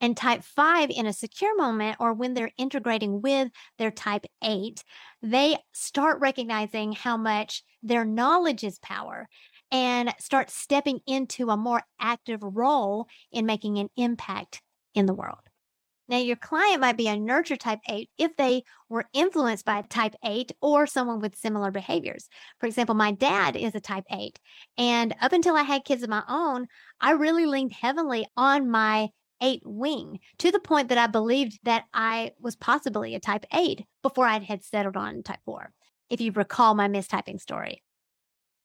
And 0.00 0.16
type 0.16 0.42
5 0.42 0.90
in 0.90 1.06
a 1.06 1.12
secure 1.12 1.56
moment 1.56 1.96
or 1.98 2.12
when 2.12 2.34
they're 2.34 2.50
integrating 2.58 3.22
with 3.22 3.48
their 3.78 3.90
type 3.90 4.26
8, 4.42 4.84
they 5.22 5.56
start 5.72 6.20
recognizing 6.20 6.92
how 6.92 7.16
much 7.16 7.62
their 7.82 8.04
knowledge 8.04 8.64
is 8.64 8.78
power 8.80 9.28
and 9.70 10.12
start 10.18 10.50
stepping 10.50 11.00
into 11.06 11.48
a 11.48 11.56
more 11.56 11.82
active 11.98 12.40
role 12.42 13.06
in 13.32 13.46
making 13.46 13.78
an 13.78 13.88
impact 13.96 14.60
in 14.94 15.06
the 15.06 15.14
world. 15.14 15.38
Now, 16.06 16.18
your 16.18 16.36
client 16.36 16.82
might 16.82 16.98
be 16.98 17.08
a 17.08 17.16
nurture 17.16 17.56
type 17.56 17.80
8 17.88 18.10
if 18.18 18.36
they 18.36 18.64
were 18.90 19.06
influenced 19.14 19.64
by 19.64 19.78
a 19.78 19.82
type 19.84 20.14
8 20.22 20.52
or 20.60 20.86
someone 20.86 21.20
with 21.20 21.34
similar 21.34 21.70
behaviors. 21.70 22.28
For 22.60 22.66
example, 22.66 22.94
my 22.94 23.12
dad 23.12 23.56
is 23.56 23.74
a 23.74 23.80
type 23.80 24.04
8. 24.10 24.38
And 24.76 25.14
up 25.22 25.32
until 25.32 25.56
I 25.56 25.62
had 25.62 25.84
kids 25.84 26.02
of 26.02 26.10
my 26.10 26.22
own, 26.28 26.66
I 27.00 27.12
really 27.12 27.46
leaned 27.46 27.72
heavily 27.72 28.26
on 28.36 28.70
my 28.70 29.08
8 29.40 29.62
wing 29.64 30.20
to 30.38 30.50
the 30.50 30.60
point 30.60 30.88
that 30.88 30.98
I 30.98 31.06
believed 31.06 31.58
that 31.64 31.84
I 31.94 32.32
was 32.38 32.54
possibly 32.54 33.14
a 33.14 33.20
type 33.20 33.46
8 33.52 33.84
before 34.02 34.26
I 34.26 34.38
had 34.40 34.62
settled 34.62 34.96
on 34.96 35.22
type 35.22 35.40
4, 35.46 35.72
if 36.10 36.20
you 36.20 36.32
recall 36.32 36.74
my 36.74 36.86
mistyping 36.86 37.40
story. 37.40 37.82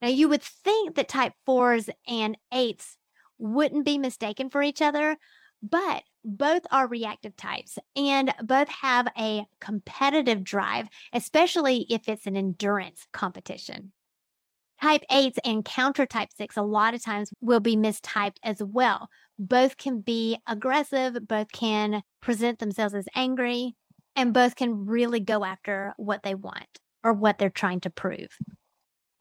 Now, 0.01 0.09
you 0.09 0.27
would 0.27 0.43
think 0.43 0.95
that 0.95 1.07
type 1.07 1.33
4s 1.47 1.89
and 2.07 2.37
8s 2.53 2.95
wouldn't 3.37 3.85
be 3.85 3.97
mistaken 3.97 4.49
for 4.49 4.61
each 4.61 4.81
other, 4.81 5.17
but 5.61 6.03
both 6.23 6.63
are 6.71 6.87
reactive 6.87 7.35
types 7.35 7.77
and 7.95 8.33
both 8.43 8.69
have 8.69 9.07
a 9.17 9.45
competitive 9.59 10.43
drive, 10.43 10.87
especially 11.13 11.85
if 11.89 12.07
it's 12.07 12.25
an 12.25 12.35
endurance 12.35 13.07
competition. 13.13 13.91
Type 14.81 15.03
8s 15.11 15.37
and 15.43 15.65
counter 15.65 16.05
type 16.05 16.29
6 16.37 16.55
a 16.55 16.61
lot 16.61 16.93
of 16.93 17.03
times 17.03 17.31
will 17.41 17.59
be 17.59 17.75
mistyped 17.75 18.37
as 18.43 18.63
well. 18.63 19.09
Both 19.37 19.77
can 19.77 19.99
be 19.99 20.37
aggressive, 20.47 21.27
both 21.27 21.51
can 21.51 22.01
present 22.21 22.59
themselves 22.59 22.93
as 22.93 23.07
angry, 23.13 23.75
and 24.15 24.33
both 24.33 24.55
can 24.55 24.85
really 24.85 25.19
go 25.19 25.43
after 25.43 25.93
what 25.97 26.23
they 26.23 26.35
want 26.35 26.79
or 27.03 27.13
what 27.13 27.37
they're 27.37 27.49
trying 27.49 27.81
to 27.81 27.89
prove. 27.89 28.37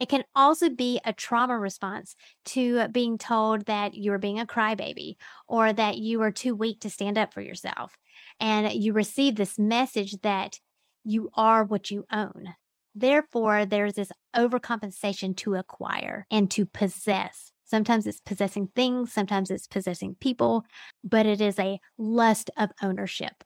It 0.01 0.09
can 0.09 0.25
also 0.35 0.71
be 0.71 1.01
a 1.05 1.13
trauma 1.13 1.59
response 1.59 2.15
to 2.47 2.89
being 2.89 3.19
told 3.19 3.67
that 3.67 3.95
you 3.95 4.13
are 4.13 4.19
being 4.19 4.39
a 4.39 4.47
crybaby 4.47 5.17
or 5.49 5.73
that 5.73 5.99
you 5.99 6.23
are 6.23 6.31
too 6.31 6.55
weak 6.55 6.81
to 6.81 6.91
stand 6.91 7.19
up 7.19 7.35
for 7.35 7.41
yourself. 7.41 7.97
And 8.39 8.73
you 8.73 8.93
receive 8.93 9.37
this 9.37 9.59
message 9.59 10.21
that 10.23 10.61
you 11.05 11.31
are 11.35 11.65
what 11.65 11.91
you 11.91 12.05
own. 12.13 12.55
Therefore, 12.95 13.65
there's 13.65 13.95
this 13.95 14.13
overcompensation 14.35 15.37
to 15.39 15.55
acquire 15.55 16.27
and 16.31 16.51
to 16.53 16.67
possess. 16.67 17.53
Sometimes 17.65 18.07
it's 18.07 18.21
possessing 18.21 18.69
things, 18.75 19.13
sometimes 19.13 19.51
it's 19.51 19.67
possessing 19.67 20.17
people, 20.21 20.65
but 21.05 21.27
it 21.27 21.41
is 21.41 21.59
a 21.59 21.81
lust 21.99 22.51
of 22.57 22.71
ownership. 22.83 23.45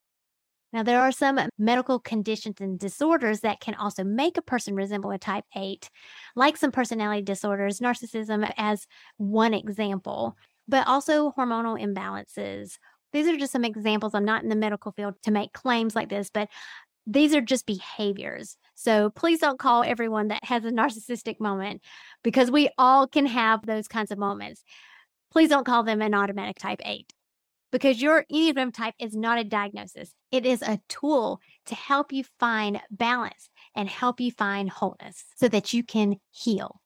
Now, 0.73 0.83
there 0.83 1.01
are 1.01 1.13
some 1.13 1.39
medical 1.59 1.99
conditions 1.99 2.61
and 2.61 2.79
disorders 2.79 3.41
that 3.41 3.61
can 3.61 3.75
also 3.75 4.05
make 4.05 4.39
a 4.39 4.43
person 4.43 4.75
resemble 4.75 5.11
a 5.11 5.19
type 5.19 5.45
8, 5.55 5.91
like 6.35 6.57
some 6.57 6.73
personality 6.73 7.23
disorders, 7.23 7.81
narcissism 7.81 8.51
as 8.57 8.87
one 9.19 9.53
example, 9.53 10.37
but 10.67 10.87
also 10.87 11.33
hormonal 11.37 11.81
imbalances. 11.81 12.79
These 13.13 13.29
are 13.29 13.37
just 13.37 13.53
some 13.53 13.65
examples. 13.65 14.15
I'm 14.15 14.25
not 14.25 14.43
in 14.43 14.49
the 14.49 14.57
medical 14.57 14.93
field 14.93 15.15
to 15.25 15.31
make 15.31 15.53
claims 15.53 15.95
like 15.95 16.09
this, 16.09 16.31
but 16.31 16.49
these 17.07 17.35
are 17.35 17.43
just 17.43 17.67
behaviors. 17.67 18.57
So 18.75 19.11
please 19.11 19.41
don't 19.41 19.59
call 19.59 19.83
everyone 19.83 20.29
that 20.29 20.45
has 20.45 20.65
a 20.65 20.71
narcissistic 20.73 21.39
moment 21.39 21.83
because 22.23 22.51
we 22.51 22.71
all 22.79 23.07
can 23.07 23.27
have 23.27 23.67
those 23.67 23.89
kinds 23.89 24.11
of 24.11 24.19
moments. 24.19 24.65
Please 25.31 25.51
don't 25.51 25.67
call 25.67 25.83
them 25.83 26.01
an 26.01 26.15
automatic 26.15 26.59
type 26.59 26.81
8 26.85 27.13
because 27.73 28.01
your 28.01 28.25
Enneagram 28.31 28.73
type 28.73 28.95
is 29.01 29.17
not 29.17 29.39
a 29.39 29.45
diagnosis. 29.45 30.15
It 30.31 30.47
is 30.47 30.63
a 30.63 30.79
tool 30.89 31.41
to 31.67 31.75
help 31.75 32.13
you 32.13 32.25
find 32.39 32.81
balance 32.91 33.49
and 33.75 33.89
help 33.89 34.21
you 34.21 34.31
find 34.31 34.71
wholeness 34.71 35.25
so 35.37 35.49
that 35.49 35.73
you 35.73 35.83
can 35.83 36.17
heal. 36.31 36.81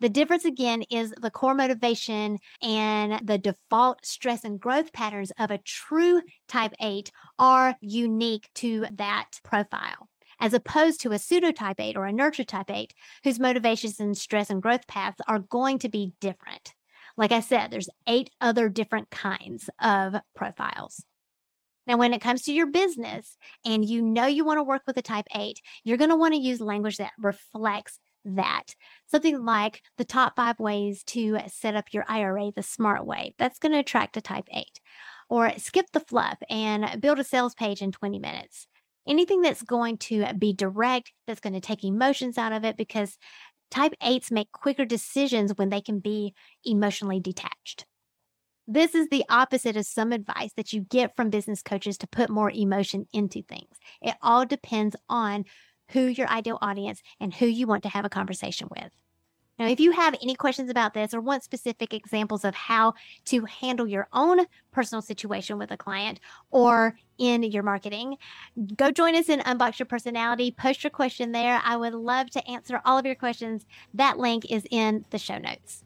The 0.00 0.08
difference 0.10 0.44
again 0.44 0.82
is 0.90 1.14
the 1.22 1.30
core 1.30 1.54
motivation 1.54 2.38
and 2.60 3.26
the 3.26 3.38
default 3.38 4.04
stress 4.04 4.44
and 4.44 4.60
growth 4.60 4.92
patterns 4.92 5.32
of 5.38 5.50
a 5.50 5.58
true 5.58 6.20
type 6.48 6.74
8 6.80 7.10
are 7.38 7.76
unique 7.80 8.50
to 8.56 8.86
that 8.92 9.40
profile, 9.42 10.10
as 10.38 10.52
opposed 10.52 11.00
to 11.00 11.12
a 11.12 11.18
pseudo 11.18 11.50
type 11.50 11.80
8 11.80 11.96
or 11.96 12.04
a 12.04 12.12
nurture 12.12 12.44
type 12.44 12.70
8, 12.70 12.92
whose 13.24 13.40
motivations 13.40 13.98
and 13.98 14.18
stress 14.18 14.50
and 14.50 14.60
growth 14.60 14.86
paths 14.86 15.20
are 15.26 15.38
going 15.38 15.78
to 15.78 15.88
be 15.88 16.12
different. 16.20 16.74
Like 17.16 17.32
I 17.32 17.40
said, 17.40 17.70
there's 17.70 17.88
eight 18.06 18.30
other 18.40 18.68
different 18.68 19.10
kinds 19.10 19.70
of 19.80 20.16
profiles. 20.34 21.04
Now, 21.86 21.96
when 21.96 22.12
it 22.12 22.20
comes 22.20 22.42
to 22.42 22.52
your 22.52 22.66
business 22.66 23.36
and 23.64 23.84
you 23.84 24.02
know 24.02 24.26
you 24.26 24.44
want 24.44 24.58
to 24.58 24.64
work 24.64 24.82
with 24.86 24.96
a 24.96 25.02
type 25.02 25.26
8, 25.34 25.60
you're 25.84 25.96
going 25.96 26.10
to 26.10 26.16
want 26.16 26.34
to 26.34 26.40
use 26.40 26.60
language 26.60 26.96
that 26.96 27.12
reflects 27.18 28.00
that. 28.24 28.74
Something 29.06 29.44
like 29.44 29.82
the 29.96 30.04
top 30.04 30.34
five 30.34 30.58
ways 30.58 31.04
to 31.04 31.38
set 31.46 31.76
up 31.76 31.92
your 31.92 32.04
IRA 32.08 32.50
the 32.54 32.62
smart 32.62 33.06
way. 33.06 33.34
That's 33.38 33.60
going 33.60 33.72
to 33.72 33.78
attract 33.78 34.16
a 34.16 34.20
type 34.20 34.48
8. 34.52 34.64
Or 35.28 35.52
skip 35.58 35.86
the 35.92 36.00
fluff 36.00 36.38
and 36.50 37.00
build 37.00 37.18
a 37.18 37.24
sales 37.24 37.54
page 37.54 37.82
in 37.82 37.92
20 37.92 38.18
minutes. 38.18 38.66
Anything 39.08 39.40
that's 39.40 39.62
going 39.62 39.98
to 39.98 40.26
be 40.34 40.52
direct, 40.52 41.12
that's 41.26 41.40
going 41.40 41.52
to 41.52 41.60
take 41.60 41.84
emotions 41.84 42.36
out 42.36 42.52
of 42.52 42.64
it 42.64 42.76
because 42.76 43.16
Type 43.70 43.94
8s 44.02 44.30
make 44.30 44.52
quicker 44.52 44.84
decisions 44.84 45.52
when 45.56 45.70
they 45.70 45.80
can 45.80 45.98
be 45.98 46.34
emotionally 46.64 47.20
detached. 47.20 47.86
This 48.68 48.94
is 48.94 49.08
the 49.08 49.24
opposite 49.28 49.76
of 49.76 49.86
some 49.86 50.12
advice 50.12 50.52
that 50.56 50.72
you 50.72 50.80
get 50.80 51.14
from 51.14 51.30
business 51.30 51.62
coaches 51.62 51.96
to 51.98 52.08
put 52.08 52.30
more 52.30 52.50
emotion 52.50 53.06
into 53.12 53.42
things. 53.42 53.76
It 54.02 54.16
all 54.22 54.44
depends 54.44 54.96
on 55.08 55.44
who 55.90 56.06
your 56.06 56.28
ideal 56.28 56.58
audience 56.60 57.00
and 57.20 57.32
who 57.32 57.46
you 57.46 57.66
want 57.66 57.84
to 57.84 57.88
have 57.88 58.04
a 58.04 58.10
conversation 58.10 58.68
with. 58.70 58.90
Now, 59.58 59.68
if 59.68 59.80
you 59.80 59.92
have 59.92 60.14
any 60.20 60.34
questions 60.34 60.68
about 60.68 60.92
this 60.92 61.14
or 61.14 61.20
want 61.20 61.42
specific 61.42 61.94
examples 61.94 62.44
of 62.44 62.54
how 62.54 62.92
to 63.26 63.46
handle 63.46 63.86
your 63.86 64.06
own 64.12 64.40
personal 64.70 65.00
situation 65.00 65.56
with 65.56 65.70
a 65.70 65.78
client 65.78 66.20
or 66.50 66.98
in 67.16 67.42
your 67.42 67.62
marketing, 67.62 68.16
go 68.76 68.90
join 68.90 69.14
us 69.14 69.30
in 69.30 69.40
Unbox 69.40 69.78
Your 69.78 69.86
Personality. 69.86 70.50
Post 70.50 70.84
your 70.84 70.90
question 70.90 71.32
there. 71.32 71.62
I 71.64 71.76
would 71.76 71.94
love 71.94 72.30
to 72.30 72.46
answer 72.46 72.82
all 72.84 72.98
of 72.98 73.06
your 73.06 73.14
questions. 73.14 73.64
That 73.94 74.18
link 74.18 74.50
is 74.50 74.66
in 74.70 75.06
the 75.08 75.18
show 75.18 75.38
notes. 75.38 75.84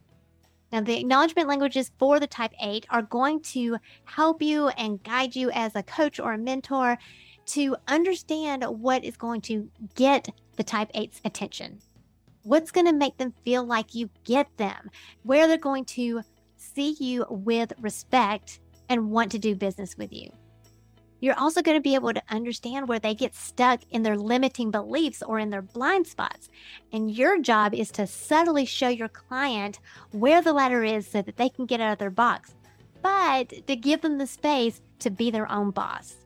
Now, 0.72 0.80
the 0.80 0.98
acknowledgement 0.98 1.48
languages 1.48 1.90
for 1.98 2.18
the 2.18 2.26
type 2.26 2.52
8 2.60 2.86
are 2.90 3.02
going 3.02 3.40
to 3.42 3.78
help 4.04 4.42
you 4.42 4.68
and 4.68 5.02
guide 5.02 5.36
you 5.36 5.50
as 5.52 5.74
a 5.74 5.82
coach 5.82 6.18
or 6.18 6.32
a 6.32 6.38
mentor 6.38 6.98
to 7.46 7.76
understand 7.88 8.64
what 8.64 9.04
is 9.04 9.16
going 9.16 9.40
to 9.42 9.68
get 9.94 10.28
the 10.56 10.64
type 10.64 10.92
8's 10.92 11.20
attention. 11.24 11.80
What's 12.42 12.70
going 12.70 12.86
to 12.86 12.92
make 12.92 13.18
them 13.18 13.34
feel 13.44 13.64
like 13.64 13.94
you 13.94 14.08
get 14.24 14.56
them? 14.56 14.90
Where 15.24 15.46
they're 15.46 15.58
going 15.58 15.84
to 15.86 16.22
see 16.56 16.96
you 16.98 17.26
with 17.28 17.72
respect 17.80 18.60
and 18.88 19.10
want 19.10 19.32
to 19.32 19.38
do 19.38 19.54
business 19.54 19.96
with 19.96 20.12
you. 20.12 20.30
You're 21.20 21.38
also 21.38 21.60
going 21.60 21.76
to 21.76 21.82
be 21.82 21.94
able 21.94 22.14
to 22.14 22.22
understand 22.30 22.88
where 22.88 22.98
they 22.98 23.14
get 23.14 23.34
stuck 23.34 23.80
in 23.90 24.02
their 24.02 24.16
limiting 24.16 24.70
beliefs 24.70 25.22
or 25.22 25.38
in 25.38 25.50
their 25.50 25.60
blind 25.60 26.06
spots. 26.06 26.48
And 26.92 27.10
your 27.10 27.40
job 27.42 27.74
is 27.74 27.90
to 27.92 28.06
subtly 28.06 28.64
show 28.64 28.88
your 28.88 29.08
client 29.08 29.80
where 30.12 30.40
the 30.40 30.54
ladder 30.54 30.82
is 30.82 31.06
so 31.06 31.20
that 31.20 31.36
they 31.36 31.50
can 31.50 31.66
get 31.66 31.80
out 31.80 31.92
of 31.92 31.98
their 31.98 32.08
box, 32.08 32.54
but 33.02 33.66
to 33.66 33.76
give 33.76 34.00
them 34.00 34.16
the 34.16 34.26
space 34.26 34.80
to 35.00 35.10
be 35.10 35.30
their 35.30 35.50
own 35.50 35.72
boss. 35.72 36.16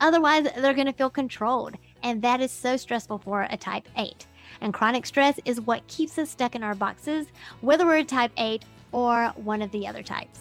Otherwise, 0.00 0.46
they're 0.56 0.74
going 0.74 0.86
to 0.86 0.92
feel 0.92 1.10
controlled. 1.10 1.74
And 2.04 2.22
that 2.22 2.40
is 2.40 2.52
so 2.52 2.76
stressful 2.76 3.18
for 3.18 3.48
a 3.50 3.56
type 3.56 3.88
8. 3.96 4.26
And 4.60 4.74
chronic 4.74 5.06
stress 5.06 5.38
is 5.44 5.60
what 5.60 5.86
keeps 5.86 6.18
us 6.18 6.30
stuck 6.30 6.54
in 6.54 6.62
our 6.62 6.74
boxes, 6.74 7.26
whether 7.60 7.86
we're 7.86 8.04
type 8.04 8.32
8 8.36 8.64
or 8.92 9.28
one 9.36 9.62
of 9.62 9.70
the 9.70 9.86
other 9.86 10.02
types. 10.02 10.40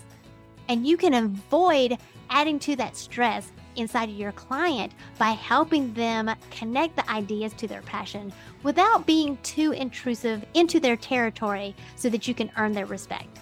And 0.69 0.88
you 0.88 0.97
can 0.97 1.13
avoid 1.13 1.97
adding 2.30 2.60
to 2.60 2.76
that 2.78 2.95
stress 2.95 3.52
inside 3.76 4.10
of 4.10 4.15
your 4.15 4.32
client 4.32 4.93
by 5.17 5.32
helping 5.32 5.93
them 5.93 6.30
connect 6.52 6.95
the 6.95 7.10
ideas 7.10 7.54
to 7.54 7.67
their 7.67 7.82
passion 7.82 8.32
without 8.63 9.06
being 9.06 9.38
too 9.43 9.71
intrusive 9.71 10.45
into 10.54 10.80
their 10.80 10.95
territory 10.95 11.76
so 11.95 12.10
that 12.10 12.28
you 12.28 12.34
can 12.34 12.52
earn 12.58 12.71
their 12.71 12.86
respect. 12.86 13.39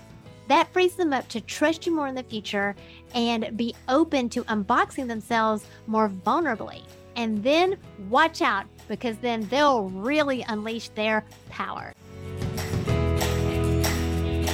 That 0.48 0.72
frees 0.74 0.96
them 0.96 1.14
up 1.14 1.28
to 1.30 1.42
trust 1.42 1.86
you 1.86 1.96
more 1.96 2.08
in 2.08 2.16
the 2.16 2.24
future 2.24 2.76
and 3.14 3.56
be 3.56 3.76
open 3.88 4.28
to 4.30 4.44
unboxing 4.46 5.08
themselves 5.08 5.66
more 5.88 6.10
vulnerably. 6.10 6.82
And 7.16 7.44
then 7.44 7.78
watch 8.10 8.42
out 8.42 8.66
because 8.92 9.18
then 9.20 9.48
they'll 9.48 9.90
really 9.90 10.44
unleash 10.50 10.90
their 10.90 11.24
power. 11.50 11.94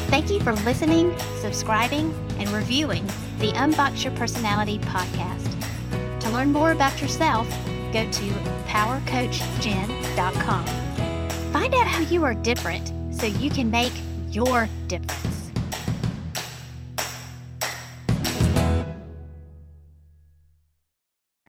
Thank 0.10 0.30
you 0.30 0.40
for 0.42 0.54
listening, 0.54 1.18
subscribing, 1.42 2.14
and 2.38 2.48
reviewing 2.50 3.04
the 3.40 3.52
Unbox 3.54 4.04
Your 4.04 4.14
Personality 4.14 4.78
podcast. 4.78 5.56
To 6.20 6.30
learn 6.30 6.54
more 6.54 6.72
about 6.72 7.02
yourself, 7.02 7.50
go 7.92 8.10
to 8.10 8.26
powercoachjen.com. 8.68 10.66
Find 11.52 11.74
out 11.74 11.88
how 11.88 12.02
you 12.02 12.24
are 12.24 12.36
different 12.36 12.94
so 13.14 13.26
you 13.26 13.50
can 13.50 13.72
make 13.72 13.94
your 14.30 14.70
difference. 14.88 15.37